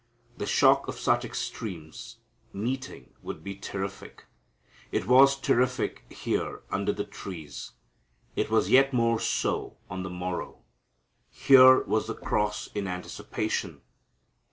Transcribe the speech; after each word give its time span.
The 0.35 0.47
shock 0.47 0.87
of 0.87 0.97
such 0.97 1.23
extremes 1.23 2.17
meeting 2.53 3.13
would 3.21 3.43
be 3.43 3.53
terrific. 3.55 4.25
It 4.91 5.05
was 5.05 5.39
terrific 5.39 6.11
here 6.11 6.63
under 6.71 6.91
the 6.91 7.03
trees. 7.03 7.73
It 8.35 8.49
was 8.49 8.71
yet 8.71 8.93
more 8.93 9.19
so 9.19 9.77
on 9.91 10.01
the 10.01 10.09
morrow. 10.09 10.63
Here 11.29 11.83
was 11.83 12.07
the 12.07 12.15
cross 12.15 12.65
in 12.73 12.87
anticipation. 12.87 13.81